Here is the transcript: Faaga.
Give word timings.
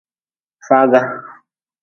Faaga. 0.67 1.01